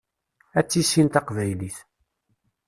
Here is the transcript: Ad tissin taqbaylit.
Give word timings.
Ad 0.59 0.65
tissin 0.67 1.07
taqbaylit. 1.09 1.77